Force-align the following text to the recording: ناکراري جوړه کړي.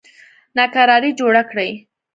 ناکراري 0.57 1.11
جوړه 1.19 1.41
کړي. 1.49 1.69